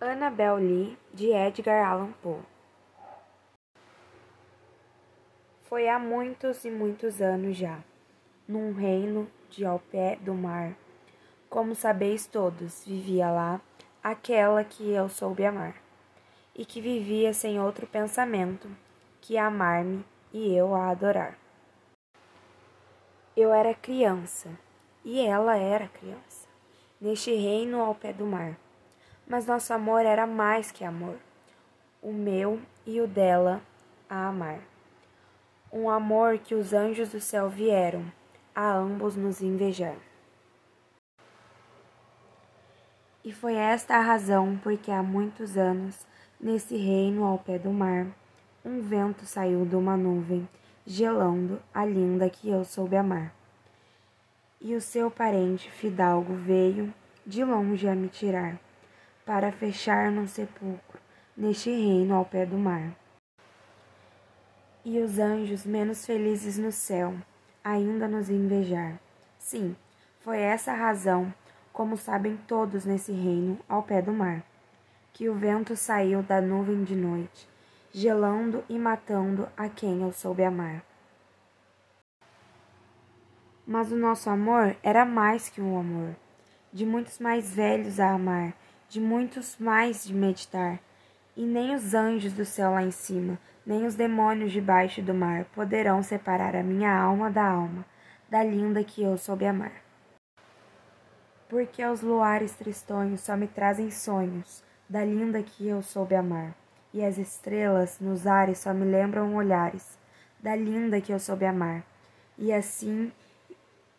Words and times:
Annabel 0.00 0.58
Lee, 0.58 0.96
de 1.12 1.32
Edgar 1.32 1.84
Allan 1.84 2.12
Poe. 2.22 2.40
Foi 5.64 5.88
há 5.88 5.98
muitos 5.98 6.64
e 6.64 6.70
muitos 6.70 7.20
anos 7.20 7.56
já, 7.56 7.80
num 8.46 8.72
reino 8.72 9.28
de 9.50 9.64
ao 9.64 9.80
pé 9.80 10.14
do 10.20 10.32
mar, 10.34 10.76
como 11.50 11.74
sabeis 11.74 12.28
todos, 12.28 12.84
vivia 12.86 13.28
lá 13.28 13.60
aquela 14.00 14.62
que 14.62 14.88
eu 14.88 15.08
soube 15.08 15.44
amar, 15.44 15.74
e 16.54 16.64
que 16.64 16.80
vivia 16.80 17.34
sem 17.34 17.58
outro 17.58 17.84
pensamento 17.84 18.70
que 19.20 19.36
amar-me 19.36 20.04
e 20.32 20.54
eu 20.54 20.76
a 20.76 20.90
adorar. 20.90 21.36
Eu 23.36 23.52
era 23.52 23.74
criança, 23.74 24.48
e 25.04 25.20
ela 25.26 25.56
era 25.56 25.88
criança, 25.88 26.46
neste 27.00 27.34
reino 27.34 27.80
ao 27.80 27.96
pé 27.96 28.12
do 28.12 28.24
mar 28.24 28.56
mas 29.28 29.44
nosso 29.44 29.74
amor 29.74 30.06
era 30.06 30.26
mais 30.26 30.72
que 30.72 30.84
amor, 30.84 31.16
o 32.02 32.12
meu 32.12 32.60
e 32.86 32.98
o 33.00 33.06
dela 33.06 33.60
a 34.08 34.28
amar. 34.28 34.60
Um 35.70 35.90
amor 35.90 36.38
que 36.38 36.54
os 36.54 36.72
anjos 36.72 37.10
do 37.10 37.20
céu 37.20 37.50
vieram 37.50 38.10
a 38.54 38.72
ambos 38.72 39.14
nos 39.14 39.42
invejar. 39.42 39.96
E 43.22 43.30
foi 43.30 43.54
esta 43.54 43.96
a 43.96 44.00
razão 44.00 44.58
porque 44.62 44.90
há 44.90 45.02
muitos 45.02 45.58
anos, 45.58 46.06
nesse 46.40 46.76
reino 46.76 47.24
ao 47.24 47.38
pé 47.38 47.58
do 47.58 47.70
mar, 47.70 48.06
um 48.64 48.80
vento 48.80 49.26
saiu 49.26 49.66
de 49.66 49.76
uma 49.76 49.96
nuvem, 49.96 50.48
gelando 50.86 51.60
a 51.74 51.84
linda 51.84 52.30
que 52.30 52.48
eu 52.48 52.64
soube 52.64 52.96
amar. 52.96 53.34
E 54.58 54.74
o 54.74 54.80
seu 54.80 55.10
parente 55.10 55.70
fidalgo 55.70 56.34
veio 56.34 56.92
de 57.26 57.44
longe 57.44 57.86
a 57.86 57.94
me 57.94 58.08
tirar 58.08 58.58
para 59.28 59.52
fechar 59.52 60.10
num 60.10 60.26
sepulcro 60.26 60.98
neste 61.36 61.68
reino 61.68 62.14
ao 62.14 62.24
pé 62.24 62.46
do 62.46 62.56
mar. 62.56 62.96
E 64.82 64.98
os 65.00 65.18
anjos 65.18 65.66
menos 65.66 66.06
felizes 66.06 66.56
no 66.56 66.72
céu 66.72 67.14
ainda 67.62 68.08
nos 68.08 68.30
invejar. 68.30 68.98
Sim, 69.38 69.76
foi 70.20 70.40
essa 70.40 70.72
a 70.72 70.74
razão, 70.74 71.30
como 71.74 71.94
sabem 71.98 72.38
todos 72.48 72.86
nesse 72.86 73.12
reino 73.12 73.58
ao 73.68 73.82
pé 73.82 74.00
do 74.00 74.14
mar, 74.14 74.42
que 75.12 75.28
o 75.28 75.34
vento 75.34 75.76
saiu 75.76 76.22
da 76.22 76.40
nuvem 76.40 76.82
de 76.82 76.96
noite, 76.96 77.46
gelando 77.92 78.64
e 78.66 78.78
matando 78.78 79.46
a 79.54 79.68
quem 79.68 80.00
eu 80.00 80.10
soube 80.10 80.42
amar. 80.42 80.82
Mas 83.66 83.92
o 83.92 83.96
nosso 83.96 84.30
amor 84.30 84.74
era 84.82 85.04
mais 85.04 85.50
que 85.50 85.60
um 85.60 85.78
amor, 85.78 86.16
de 86.72 86.86
muitos 86.86 87.18
mais 87.18 87.52
velhos 87.54 88.00
a 88.00 88.12
amar 88.12 88.54
de 88.88 89.00
muitos 89.00 89.56
mais 89.58 90.04
de 90.04 90.14
meditar, 90.14 90.78
e 91.36 91.44
nem 91.44 91.74
os 91.74 91.94
anjos 91.94 92.32
do 92.32 92.44
céu 92.44 92.72
lá 92.72 92.82
em 92.82 92.90
cima, 92.90 93.38
nem 93.64 93.84
os 93.84 93.94
demônios 93.94 94.50
debaixo 94.50 95.02
do 95.02 95.12
mar 95.12 95.44
poderão 95.54 96.02
separar 96.02 96.56
a 96.56 96.62
minha 96.62 96.90
alma 96.90 97.30
da 97.30 97.46
alma, 97.46 97.84
da 98.28 98.42
linda 98.42 98.82
que 98.82 99.02
eu 99.02 99.16
soube 99.18 99.46
amar. 99.46 99.72
Porque 101.48 101.84
os 101.84 102.00
luares 102.00 102.52
tristonhos 102.52 103.20
só 103.20 103.36
me 103.36 103.46
trazem 103.46 103.90
sonhos, 103.90 104.64
da 104.88 105.04
linda 105.04 105.42
que 105.42 105.68
eu 105.68 105.82
soube 105.82 106.14
amar, 106.14 106.54
e 106.92 107.04
as 107.04 107.18
estrelas 107.18 108.00
nos 108.00 108.26
ares 108.26 108.58
só 108.58 108.72
me 108.72 108.84
lembram 108.84 109.34
olhares, 109.34 109.98
da 110.40 110.56
linda 110.56 111.00
que 111.00 111.12
eu 111.12 111.18
soube 111.18 111.44
amar, 111.44 111.84
e 112.38 112.52
assim 112.52 113.12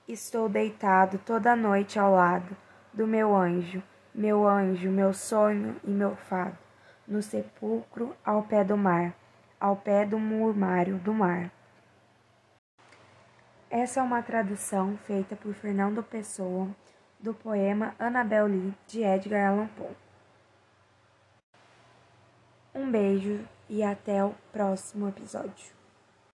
estou 0.07 0.49
deitado 0.49 1.19
toda 1.19 1.55
noite 1.55 1.99
ao 1.99 2.11
lado 2.11 2.57
do 2.91 3.05
meu 3.05 3.35
anjo, 3.35 3.83
meu 4.13 4.47
anjo, 4.47 4.89
meu 4.89 5.13
sonho 5.13 5.75
e 5.83 5.89
meu 5.89 6.15
fado, 6.15 6.57
no 7.07 7.21
sepulcro 7.21 8.15
ao 8.25 8.43
pé 8.43 8.63
do 8.63 8.77
mar, 8.77 9.13
ao 9.59 9.75
pé 9.75 10.05
do 10.05 10.19
murmário 10.19 10.97
do 10.97 11.13
mar. 11.13 11.51
Essa 13.69 13.99
é 13.99 14.03
uma 14.03 14.23
tradução 14.23 14.97
feita 14.97 15.35
por 15.35 15.53
Fernando 15.53 16.01
Pessoa 16.01 16.67
do 17.19 17.33
poema 17.33 17.93
Annabel 17.99 18.47
Lee 18.47 18.73
de 18.87 19.03
Edgar 19.03 19.51
Allan 19.51 19.67
Poe. 19.67 19.95
Um 22.73 22.89
beijo 22.89 23.45
e 23.69 23.83
até 23.83 24.23
o 24.23 24.33
próximo 24.51 25.07
episódio. 25.07 25.78